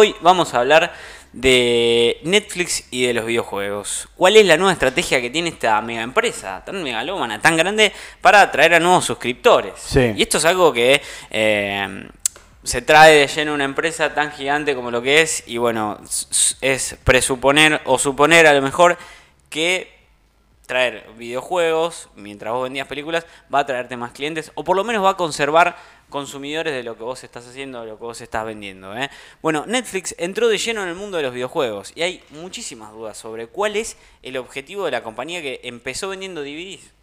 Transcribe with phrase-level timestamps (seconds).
[0.00, 0.92] Hoy vamos a hablar
[1.32, 4.08] de Netflix y de los videojuegos.
[4.14, 8.42] ¿Cuál es la nueva estrategia que tiene esta mega empresa, tan megalómana, tan grande, para
[8.42, 9.72] atraer a nuevos suscriptores?
[9.76, 10.12] Sí.
[10.14, 12.08] Y esto es algo que eh,
[12.62, 15.98] se trae de lleno una empresa tan gigante como lo que es, y bueno,
[16.60, 18.96] es presuponer o suponer a lo mejor
[19.50, 19.98] que
[20.68, 25.02] traer videojuegos mientras vos vendías películas va a traerte más clientes o por lo menos
[25.02, 25.76] va a conservar
[26.08, 28.96] consumidores de lo que vos estás haciendo, de lo que vos estás vendiendo.
[28.96, 29.10] ¿eh?
[29.42, 33.16] Bueno, Netflix entró de lleno en el mundo de los videojuegos y hay muchísimas dudas
[33.16, 36.97] sobre cuál es el objetivo de la compañía que empezó vendiendo DVDs.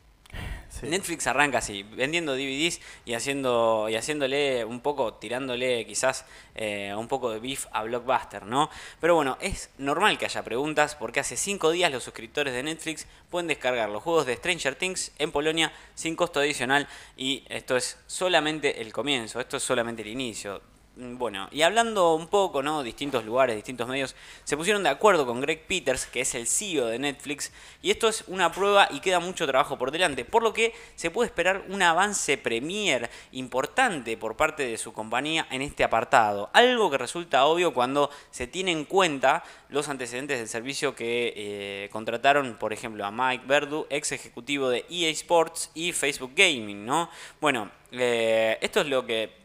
[0.85, 6.25] Netflix arranca así, vendiendo DVDs y haciendo y haciéndole un poco, tirándole quizás
[6.55, 8.69] eh, un poco de beef a Blockbuster, ¿no?
[8.99, 13.07] Pero bueno, es normal que haya preguntas porque hace cinco días los suscriptores de Netflix
[13.29, 17.97] pueden descargar los juegos de Stranger Things en Polonia sin costo adicional y esto es
[18.07, 20.74] solamente el comienzo, esto es solamente el inicio.
[20.97, 22.81] Mm, Bueno, y hablando un poco, ¿no?
[22.81, 26.85] Distintos lugares, distintos medios, se pusieron de acuerdo con Greg Peters, que es el CEO
[26.87, 30.53] de Netflix, y esto es una prueba y queda mucho trabajo por delante, por lo
[30.53, 35.83] que se puede esperar un avance premier importante por parte de su compañía en este
[35.83, 41.33] apartado, algo que resulta obvio cuando se tiene en cuenta los antecedentes del servicio que
[41.35, 46.85] eh, contrataron, por ejemplo, a Mike Verdu, ex ejecutivo de EA Sports y Facebook Gaming,
[46.85, 47.09] ¿no?
[47.41, 49.44] Bueno, eh, esto es lo que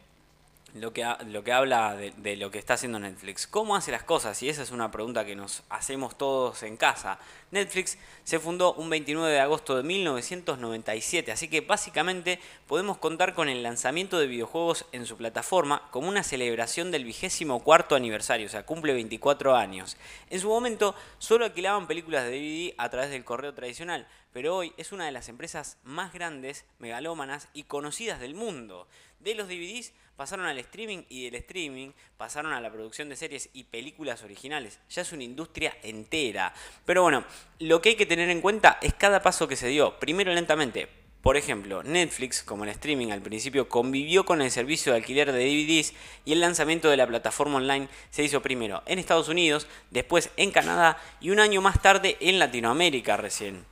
[0.73, 3.47] lo que, lo que habla de, de lo que está haciendo Netflix.
[3.47, 4.41] ¿Cómo hace las cosas?
[4.43, 7.19] Y esa es una pregunta que nos hacemos todos en casa.
[7.51, 13.49] Netflix se fundó un 29 de agosto de 1997, así que básicamente podemos contar con
[13.49, 18.49] el lanzamiento de videojuegos en su plataforma como una celebración del vigésimo cuarto aniversario, o
[18.49, 19.97] sea, cumple 24 años.
[20.29, 24.73] En su momento solo alquilaban películas de DVD a través del correo tradicional, pero hoy
[24.77, 28.87] es una de las empresas más grandes, megalómanas y conocidas del mundo.
[29.19, 33.49] De los DVDs pasaron al streaming y del streaming pasaron a la producción de series
[33.53, 34.79] y películas originales.
[34.91, 36.53] Ya es una industria entera.
[36.85, 37.25] Pero bueno,
[37.57, 39.97] lo que hay que tener en cuenta es cada paso que se dio.
[39.97, 40.87] Primero lentamente.
[41.23, 45.39] Por ejemplo, Netflix, como el streaming al principio, convivió con el servicio de alquiler de
[45.39, 50.29] DVDs y el lanzamiento de la plataforma online se hizo primero en Estados Unidos, después
[50.37, 53.70] en Canadá y un año más tarde en Latinoamérica recién.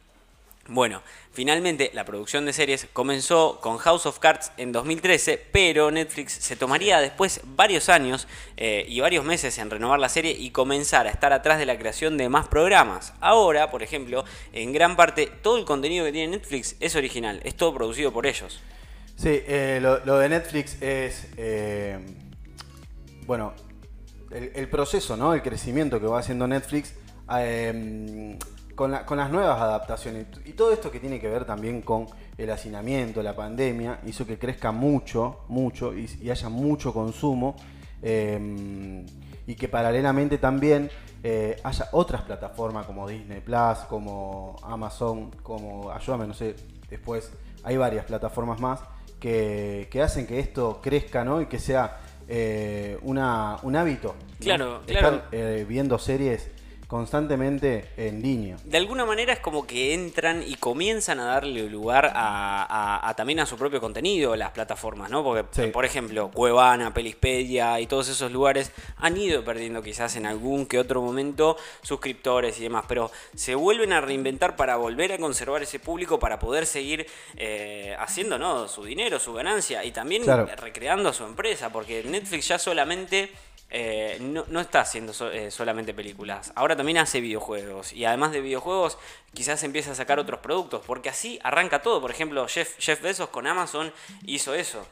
[0.72, 6.34] Bueno, finalmente la producción de series comenzó con House of Cards en 2013, pero Netflix
[6.34, 11.08] se tomaría después varios años eh, y varios meses en renovar la serie y comenzar
[11.08, 13.16] a estar atrás de la creación de más programas.
[13.20, 17.56] Ahora, por ejemplo, en gran parte todo el contenido que tiene Netflix es original, es
[17.56, 18.62] todo producido por ellos.
[19.16, 21.98] Sí, eh, lo, lo de Netflix es, eh,
[23.26, 23.56] bueno,
[24.30, 25.34] el, el proceso, ¿no?
[25.34, 26.94] El crecimiento que va haciendo Netflix
[28.80, 32.06] con, la- con las nuevas adaptaciones y todo esto que tiene que ver también con
[32.38, 37.58] el hacinamiento, la pandemia, hizo que crezca mucho, mucho y, y haya mucho consumo
[38.02, 39.06] eh,
[39.46, 40.90] y que paralelamente también
[41.24, 46.56] eh, haya otras plataformas como Disney Plus, como Amazon, como, ayúdame, no sé,
[46.90, 48.80] después hay varias plataformas más
[49.20, 51.42] que, que hacen que esto crezca, ¿no?
[51.42, 54.16] Y que sea eh, una, un hábito.
[54.16, 54.36] ¿no?
[54.40, 55.66] Claro, Estar, claro.
[55.68, 56.50] viendo series
[56.90, 58.58] constantemente en línea.
[58.64, 63.14] De alguna manera es como que entran y comienzan a darle lugar a, a- a
[63.14, 65.24] también a su propio contenido las plataformas, ¿no?
[65.24, 65.68] Porque, Sí.
[65.72, 70.80] por ejemplo, Cuevana, Pelispedia y todos esos lugares han ido perdiendo quizás en algún que
[70.80, 75.80] otro momento suscriptores y demás, pero se vuelven a reinventar para volver a conservar ese
[75.80, 77.06] público, para poder seguir
[77.38, 78.68] eh, haciendo ¿no?
[78.68, 80.48] su dinero, su ganancia y también Claro.
[80.58, 83.32] recreando su empresa, porque Netflix ya solamente
[83.70, 88.32] eh, no, no está haciendo so- eh, solamente películas, ahora también hace videojuegos y además
[88.32, 88.98] de videojuegos
[89.34, 93.30] quizás empieza a sacar otros productos, porque así arranca todo, por ejemplo Jeff, Jeff Bezos
[93.30, 93.92] con Amazon
[94.26, 94.86] hizo eso.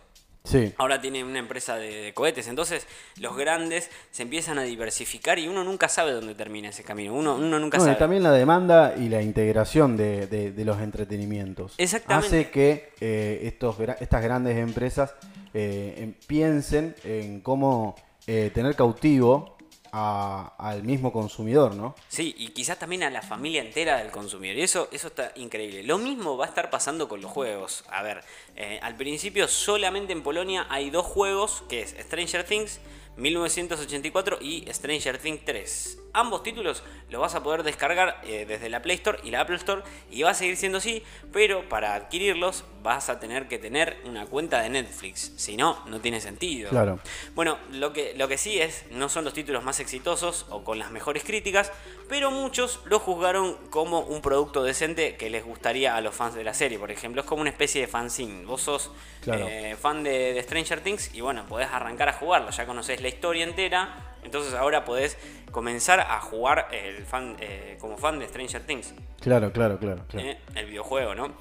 [0.44, 0.73] Sí.
[0.77, 2.88] Ahora tiene una empresa de, de cohetes, entonces
[3.19, 7.35] los grandes se empiezan a diversificar y uno nunca sabe dónde termina ese camino, uno,
[7.35, 7.97] uno nunca No, y sabe.
[8.00, 11.73] también la demanda y la integración de, de- de los entretenimientos.
[11.77, 12.27] Exactamente.
[12.27, 15.16] Hace que eh, estos, estas grandes empresas
[15.53, 17.95] eh, em- piensen en cómo
[18.27, 19.55] eh, tener cautivo
[19.91, 21.95] a- al mismo consumidor, ¿no?
[22.09, 24.57] Sí, y quizás también a la familia entera del consumidor.
[24.57, 25.81] Y eso, eso está increíble.
[25.83, 27.85] Lo mismo va a estar pasando con los juegos.
[27.89, 28.21] A ver,
[28.57, 32.79] eh, al principio solamente en Polonia hay dos juegos, que es Stranger Things
[33.17, 35.99] 1984 y Stranger Things 3.
[36.13, 39.57] Ambos títulos los vas a poder descargar eh, desde la Play Store y la Apple
[39.57, 43.97] Store y va a seguir siendo así, pero para adquirirlos vas a tener que tener
[44.05, 45.33] una cuenta de Netflix.
[45.35, 46.69] Si no, no tiene sentido.
[46.69, 46.99] Claro.
[47.35, 50.79] Bueno, lo que, lo que sí es, no son los títulos más exitosos o con
[50.79, 51.71] las mejores críticas,
[52.09, 56.43] pero muchos lo juzgaron como un producto decente que les gustaría a los fans de
[56.43, 56.79] la serie.
[56.79, 58.45] Por ejemplo, es como una especie de fanzine.
[58.45, 58.91] Vos sos
[59.21, 59.45] Claro.
[59.49, 62.49] eh, fan de, de Stranger Things y bueno, podés arrancar a jugarlo.
[62.49, 65.18] Ya conocés la historia entera, Entonces ahora podés
[65.51, 68.94] comenzar a jugar el fan, eh, como fan de Stranger Things.
[69.21, 70.04] Claro, claro, claro.
[70.09, 70.27] claro.
[70.27, 70.38] ¿eh?
[70.56, 71.31] el videojuego, ¿no?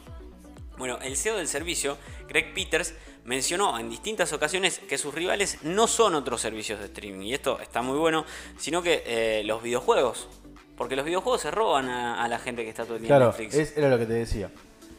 [0.78, 1.98] Bueno, el CEO del servicio,
[2.28, 7.26] Greg Peters, mencionó en distintas ocasiones que sus rivales no son otros servicios de streaming,
[7.26, 8.24] y esto está muy bueno,
[8.58, 10.28] sino que eh, los videojuegos.
[10.76, 13.54] Porque los videojuegos se roban a, la gente que está todo el día en Netflix.
[13.54, 14.50] Es, era lo que te decía.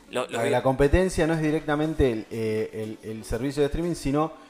[0.10, 4.47] la, competencia no es directamente el, el servicio de streaming, sino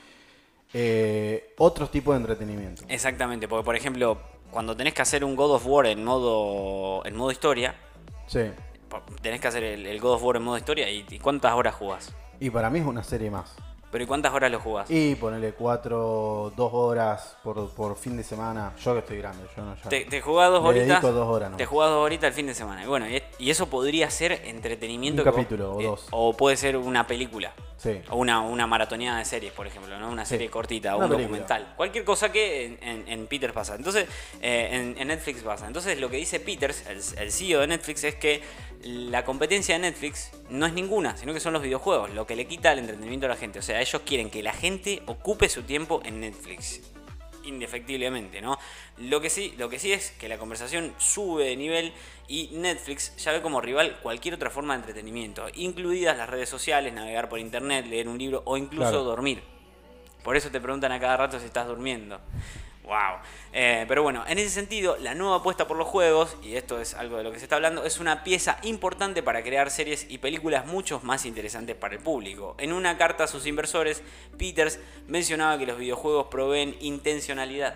[0.79, 2.83] eh, otros tipos de entretenimiento.
[2.87, 4.19] Exactamente, porque por ejemplo,
[4.51, 7.73] cuando tenés que hacer un God of War en modo, en modo historia,
[8.27, 8.51] sí.
[9.23, 12.13] tenés que hacer el, God of War en modo historia y, y ¿cuántas horas jugás?
[12.39, 13.55] Y para mí es una serie más.
[13.89, 14.91] ¿Pero y cuántas horas lo jugás?
[14.91, 18.73] Y ponele cuatro, dos horas por, fin de semana.
[18.83, 19.89] Yo que estoy grande, yo no ya.
[19.89, 21.01] Te, te jugás dos horitas.
[21.01, 22.83] dos horas, Te jugás dos horitas el fin de semana.
[22.83, 25.21] Y bueno, y, eso podría ser entretenimiento.
[25.21, 26.07] Un capítulo o dos.
[26.11, 27.53] O puede ser una película.
[27.77, 28.01] Sí.
[28.09, 30.09] O una, una maratoneada de series, por ejemplo, ¿no?
[30.09, 31.73] Una serie cortita o un documental.
[31.77, 33.75] Cualquier cosa que en, en, Peters pasa.
[33.75, 34.07] Entonces,
[34.41, 35.67] eh, en, Netflix pasa.
[35.67, 38.41] Entonces, lo que dice Peters, el, el CEO de Netflix, es que
[38.83, 42.47] la competencia de Netflix no es ninguna, sino que son los videojuegos, lo que le
[42.47, 43.59] quita el entretenimiento a la gente.
[43.59, 46.81] O sea, ellos quieren que la gente ocupe su tiempo en Netflix.
[47.43, 48.57] Indefectiblemente, ¿no?
[48.97, 51.93] Lo que sí, lo que sí es que la conversación sube de nivel
[52.27, 56.93] y Netflix ya ve como rival cualquier otra forma de entretenimiento, incluidas las redes sociales,
[56.93, 59.41] navegar por internet, leer un libro o incluso dormir.
[60.23, 62.19] Por eso te preguntan a cada rato si estás durmiendo.
[62.87, 63.19] Wow.
[63.51, 66.93] Eh, pero bueno, en ese sentido, la nueva apuesta por los juegos, y esto es
[66.93, 70.19] algo de lo que se está hablando, es una pieza importante para crear series y
[70.19, 72.55] películas mucho más interesantes para el público.
[72.57, 74.01] En una carta a sus inversores,
[74.37, 77.75] Peters mencionaba que los videojuegos proveen intencionalidad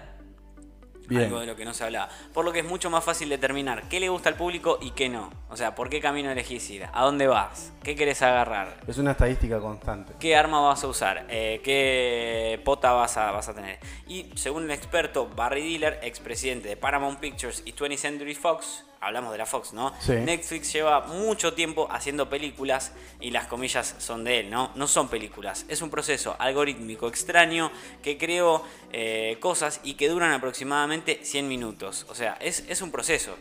[1.17, 2.09] algo de lo que no se hablaba.
[2.33, 5.09] Por lo que es mucho más fácil determinar qué le gusta al público y qué
[5.09, 5.31] no.
[5.49, 8.79] O sea, por qué camino elegís ir, a dónde vas, qué querés agarrar.
[8.87, 10.13] Es una estadística constante.
[10.19, 11.25] ¿Qué arma vas a usar?
[11.29, 13.79] Eh, ¿Qué pota vas a, vas a tener?
[14.07, 19.31] Y según el experto Barry Diller, expresidente de Paramount Pictures y 20th Century Fox, hablamos
[19.31, 19.91] de la Fox, ¿no?
[20.07, 24.71] Netflix lleva mucho tiempo haciendo películas y las comillas son de él, ¿no?
[24.75, 27.71] No son películas, es un proceso algorítmico extraño
[28.03, 28.63] que creó
[28.93, 32.05] eh, cosas y que duran aproximadamente 100 minutos.
[32.09, 33.35] O sea, es, un proceso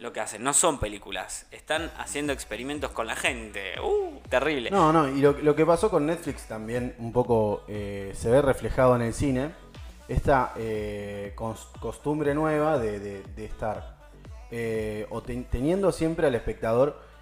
[0.00, 3.80] lo que hacen, no son películas, están haciendo experimentos con la gente.
[3.80, 4.20] ¡Uh!
[4.28, 4.70] Terrible.
[4.70, 8.96] No, no, y lo, que pasó con Netflix también un poco eh, se ve reflejado
[8.96, 9.52] en el cine.
[10.08, 11.34] Esta eh,
[11.80, 13.96] costumbre nueva de estar
[14.50, 17.14] eh, o teniendo siempre al espectador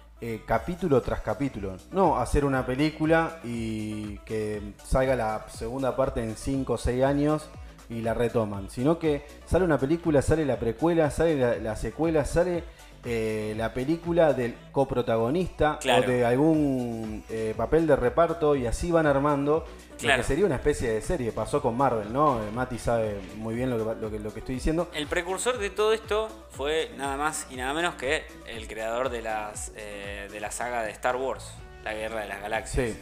[0.45, 1.75] capítulo tras capítulo.
[1.91, 7.49] No hacer una película y que salga la segunda parte en 5 o 6 años
[7.89, 12.63] y la retoman, sino que sale una película, sale la precuela, sale la, secuela, sale
[13.05, 17.23] eh, la película del coprotagonista o de algún
[17.57, 19.65] papel de reparto y así van armando
[20.01, 21.31] lo que sería una especie de serie.
[21.31, 22.43] Pasó con Marvel, ¿no?
[22.43, 24.89] Eh, Mati sabe muy bien lo que, lo, que, estoy diciendo.
[24.93, 29.21] El precursor de todo esto fue nada más y nada menos que el creador de,
[29.21, 31.51] las, eh, de la saga de Star Wars.
[31.83, 32.97] La Guerra de las Galaxias.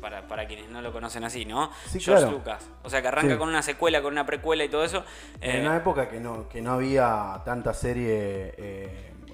[0.00, 1.70] para, quienes no lo conocen así, ¿no?
[1.98, 2.64] George Lucas.
[2.82, 5.04] O sea, que arranca con una secuela, con una precuela y todo eso.
[5.40, 8.54] En una eh, época que no, que no había tanta serie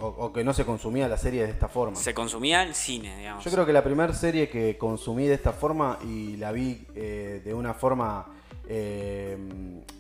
[0.01, 1.97] o, que no se consumía la serie de esta forma.
[1.97, 3.45] Se consumía el cine, digamos.
[3.45, 7.43] Yo creo que la primera serie que consumí de esta forma y la vi eh,
[7.45, 8.27] de una forma.
[8.73, 9.37] Eh,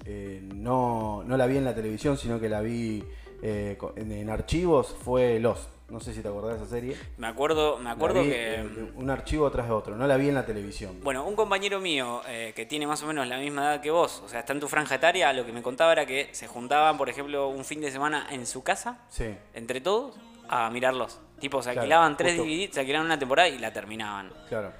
[0.04, 3.04] eh, no, no la vi en la televisión, sino que la vi
[3.42, 5.68] en, archivos, fue Lost.
[5.90, 6.96] No sé si te acordás de esa serie.
[7.18, 8.90] Me acuerdo, me acuerdo que.
[8.94, 11.00] un archivo tras de otro, no la vi en la televisión.
[11.02, 14.22] Bueno, un compañero mío eh, que tiene más o menos la misma edad que vos,
[14.24, 16.96] o sea, está en tu franja etaria, lo que me contaba era que se juntaban,
[16.96, 19.34] por ejemplo, un fin de semana en su casa, sí.
[19.52, 20.14] entre todos,
[20.48, 21.20] a mirarlos.
[21.40, 24.32] Tipo, se alquilaban tres DVDs, se alquilaban una temporada y la terminaban.
[24.48, 24.72] Claro.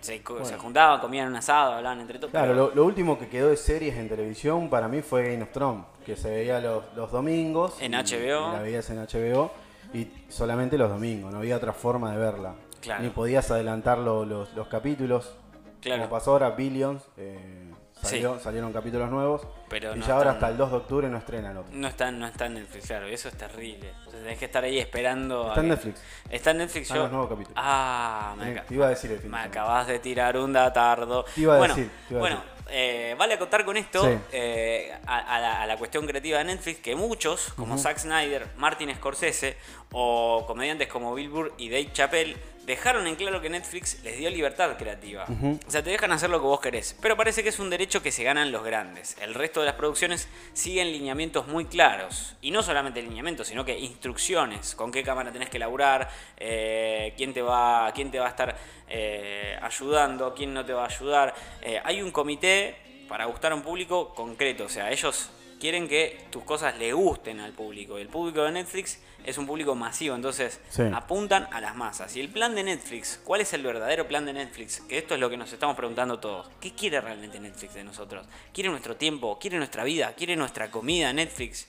[0.00, 0.20] Se,
[0.58, 2.32] juntaban, comían un asado, hablaban entre todos.
[2.32, 5.84] Claro, lo, último que quedó de series en televisión para mí fue Game of Thrones,
[6.04, 7.80] que se veía los, los domingos.
[7.80, 8.52] En HBO.
[8.52, 9.61] la veías en HBO
[9.94, 12.54] y solamente los domingos, no había otra forma de verla.
[13.00, 15.34] Ni podías adelantar los, capítulos.
[15.82, 17.72] Como pasó ahora, Billions, eh,
[18.02, 19.46] salieron capítulos nuevos.
[19.68, 21.72] Pero y ya ahora hasta el 2 de octubre no estrenan otro.
[21.72, 23.92] No está, no está en Netflix, claro, eso es terrible.
[24.10, 25.48] tenés que estar ahí esperando.
[25.48, 26.02] Está en Netflix.
[26.28, 27.54] Está en Netflix Están los nuevos capítulos.
[27.56, 31.24] Ah, me, te iba a decir el fin Me acabas de tirar un datardo.
[31.34, 31.90] Te iba a decir.
[32.10, 37.52] bueno, eh, vale acotar con esto eh, a, la, cuestión creativa de Netflix que muchos,
[37.56, 39.56] como Zack Snyder, Martin Scorsese
[39.92, 44.30] o comediantes como Bill Burr y Dave Chappelle, dejaron en claro que Netflix les dio
[44.30, 45.26] libertad creativa.
[45.66, 46.96] O sea, te dejan hacer lo que vos querés.
[47.00, 49.16] Pero parece que es un derecho que se ganan los grandes.
[49.20, 52.36] El resto de las producciones siguen lineamientos muy claros.
[52.40, 54.74] Y no solamente lineamientos, sino que instrucciones.
[54.74, 58.56] Con qué cámara tenés que laburar, eh, quién, te va, quién te va a estar
[58.88, 61.34] eh, ayudando, quién no te va a ayudar.
[61.62, 62.76] Eh, hay un comité
[63.08, 64.64] para gustar a un público concreto.
[64.64, 65.30] O sea, ellos
[65.62, 67.96] quieren que tus cosas le gusten al público.
[67.96, 70.82] Y el público de Netflix es un público masivo, entonces Sí.
[70.92, 72.16] apuntan a las masas.
[72.16, 74.80] Y el plan de Netflix, ¿cuál es el verdadero plan de Netflix?
[74.80, 76.50] Que esto es lo que nos estamos preguntando todos.
[76.60, 78.26] ¿Qué quiere realmente Netflix de nosotros?
[78.52, 79.38] ¿Quiere nuestro tiempo?
[79.38, 80.14] ¿Quiere nuestra vida?
[80.16, 81.68] ¿Quiere nuestra comida Netflix?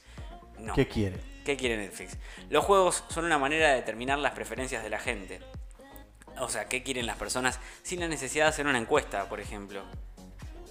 [0.57, 0.73] No.
[0.73, 1.19] ¿Qué quiere?
[1.45, 2.17] ¿Qué quiere Netflix?
[2.49, 5.39] Los juegos son una manera de determinar las preferencias de la gente.
[6.39, 9.83] O sea, ¿qué quieren las personas sin la necesidad de hacer una encuesta, por ejemplo?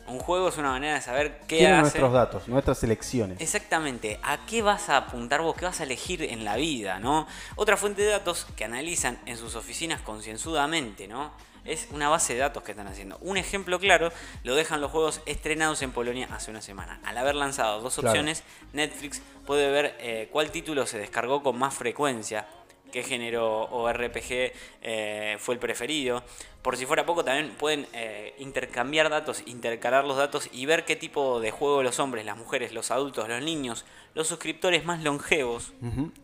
[0.09, 1.81] Un juego es una manera de saber qué hace.
[1.81, 3.41] nuestros datos, nuestras elecciones.
[3.41, 5.55] Exactamente, ¿a qué vas a apuntar vos?
[5.57, 7.27] ¿Qué vas a elegir en la vida, no?
[7.57, 11.31] Otra fuente de datos que analizan en sus oficinas concienzudamente, ¿no?
[11.65, 13.17] Es una base de datos que están haciendo.
[13.21, 14.11] Un ejemplo claro
[14.43, 16.99] lo dejan los juegos estrenados en Polonia hace una semana.
[17.05, 18.09] Al haber lanzado dos Claro.
[18.11, 18.43] opciones,
[18.73, 22.49] Netflix puede ver eh, cuál título se descargó con más frecuencia,
[22.93, 26.23] qué género o RPG eh, fue el preferido.
[26.63, 30.95] Por si fuera poco, también pueden eh, intercambiar datos, intercalar los datos y ver qué
[30.95, 33.85] tipo de juego los hombres, las mujeres, los adultos, los niños,
[34.15, 35.73] los suscriptores más longevos,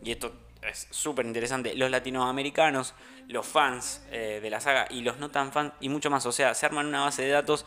[0.01, 2.93] y esto es súper interesante, los latinoamericanos,
[3.27, 6.25] los fans eh, de la saga y los no tan fans y mucho más.
[6.25, 7.65] O sea, se arman una base de datos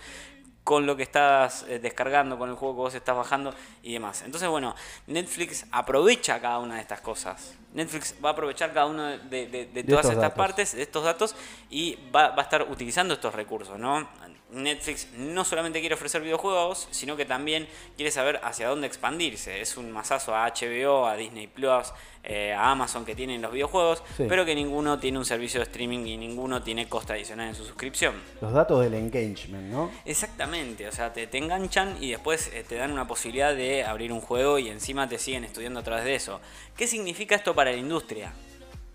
[0.65, 4.23] con lo que estás descargando, con el juego que vos estás bajando y demás.
[4.23, 4.77] Entonces, bueno,
[5.09, 7.59] Netflix aprovecha cada una de estas cosas.
[7.75, 10.37] Netflix va a aprovechar cada una de, de- de todas estas datos.
[10.37, 11.35] partes, de estos datos,
[11.71, 14.09] y va, va a estar utilizando estos recursos, ¿no?
[14.51, 19.63] Netflix no solamente quiere ofrecer videojuegos, sino que también quiere saber hacia dónde expandirse.
[19.63, 21.91] Es un masazo a HBO, a Disney Plus,
[22.23, 24.27] eh, a Amazon que tienen los videojuegos, Sí.
[24.29, 27.65] pero que ninguno tiene un servicio de streaming y ninguno tiene costa adicional en su
[27.65, 28.15] suscripción.
[28.43, 29.91] Los datos del engagement, ¿no?
[30.05, 34.13] Exactamente, o sea, te, te enganchan y después eh, te dan una posibilidad de abrir
[34.13, 36.41] un juego y encima te siguen estudiando a través de eso.
[36.77, 38.33] ¿Qué significa esto para la industria?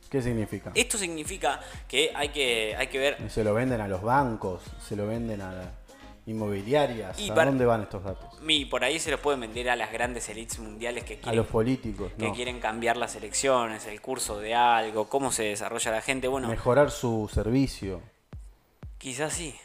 [0.10, 0.72] ¿Qué significa?
[0.74, 4.96] Esto significa que hay que, hay que ver Se lo venden a los bancos, se
[4.96, 5.72] lo venden a
[6.26, 7.20] inmobiliarias.
[7.20, 8.28] Y ¿A para- dónde van estos datos?
[8.48, 11.38] y por ahí se los pueden vender a las grandes elites mundiales que A quieren,
[11.38, 12.34] los políticos, que no.
[12.34, 16.28] quieren cambiar las elecciones, el curso de algo, cómo se desarrolla la gente.
[16.28, 18.02] Bueno, Mejorar su servicio.
[18.98, 19.56] Quizás sí.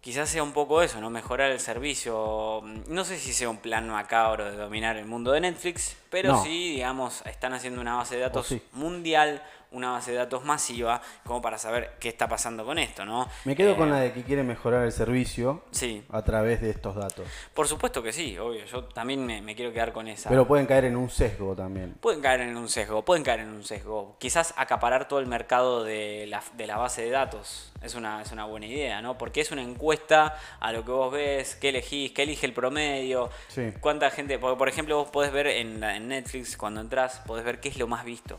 [0.00, 1.10] Quizás sea un poco eso, ¿no?
[1.10, 2.62] Mejorar el servicio.
[2.88, 6.42] No sé si sea un plan macabro de dominar el mundo de Netflix, pero No.
[6.42, 8.60] sí, digamos, están haciendo una base de datos sí.
[8.72, 13.28] mundial, una base de datos masiva, como para saber qué está pasando con esto, ¿no?
[13.44, 16.70] Me quedo Eh, con la de que quiere mejorar el servicio Sí, a través de
[16.70, 17.28] estos datos.
[17.54, 18.64] por supuesto que sí, obvio.
[18.64, 20.28] Yo también me, me quiero quedar con esa.
[20.28, 21.94] Pero pueden caer en un sesgo también.
[22.00, 24.16] Pueden caer en un sesgo, pueden caer en un sesgo.
[24.18, 28.32] Quizás acaparar todo el mercado de la, de la base de datos es una, es
[28.32, 29.16] una buena idea, ¿no?
[29.18, 33.30] Porque es una encuesta a lo que vos ves, qué elegís, qué elige el promedio,
[33.46, 33.72] Sí.
[33.80, 34.36] cuánta gente.
[34.40, 37.68] Porque, por ejemplo, vos podés ver en, la- en Netflix, cuando entras, podés ver qué
[37.68, 38.38] es lo más visto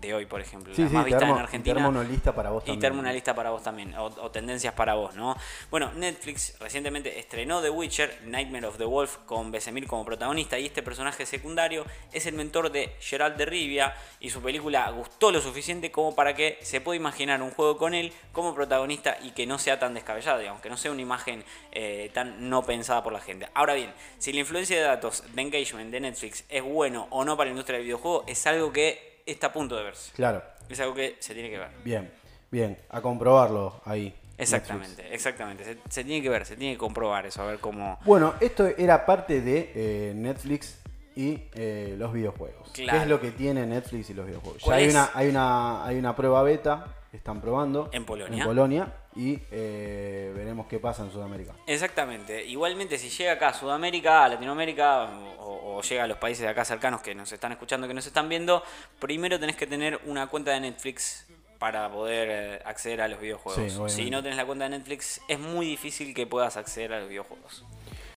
[0.00, 0.74] de hoy, por ejemplo.
[0.74, 1.76] Sí, la sí, más en Argentina.
[1.76, 2.86] armo una lista para vos Y también.
[2.86, 5.36] armo una lista para vos también, o, o tendencias para vos, ¿no?
[5.70, 10.66] Bueno, Netflix recientemente estrenó The Witcher, Nightmare of the Wolf, con Besemir como protagonista, y
[10.66, 15.40] este personaje secundario es el mentor de Geralt de Rivia, y su película gustó lo
[15.40, 19.46] suficiente como para que se pueda imaginar un juego con él como protagonista y que
[19.46, 23.12] no sea tan descabellado, digamos, que no sea una imagen eh, tan no pensada por
[23.12, 23.48] la gente.
[23.54, 27.36] Ahora bien, si la influencia de datos de engagement de Netflix es bueno o no
[27.36, 30.12] para la industria del videojuego, es algo que está a punto de verse.
[30.14, 30.42] Claro.
[30.68, 31.70] Es algo que se tiene que ver.
[31.84, 32.10] Bien,
[32.50, 32.78] bien.
[32.90, 34.04] A comprobarlo ahí.
[34.04, 34.52] Netflix.
[34.54, 35.64] Exactamente, exactamente.
[35.64, 37.98] Se, se tiene que ver, se tiene que comprobar eso, a ver cómo.
[38.04, 40.78] Bueno, esto era parte de eh, Netflix
[41.20, 42.70] y eh, los videojuegos.
[42.72, 42.98] Claro.
[42.98, 44.62] ¿Qué es lo que tiene Netflix y los videojuegos?
[44.62, 48.38] Ya ¿Cuál hay una, hay, una, hay una prueba beta que están probando En Polonia.
[48.38, 51.52] en Polonia y eh, veremos qué pasa en Sudamérica.
[51.66, 52.42] Exactamente.
[52.46, 55.10] Igualmente, si llega acá a Sudamérica, a Latinoamérica,
[55.40, 58.06] o, o llega a los países de acá cercanos que nos están escuchando, que nos
[58.06, 58.62] están viendo,
[58.98, 61.26] primero tenés que tener una cuenta de Netflix
[61.58, 63.92] para poder eh, acceder a los videojuegos.
[63.92, 67.00] Sí, si no tenés la cuenta de Netflix, es muy difícil que puedas acceder a
[67.00, 67.66] los videojuegos.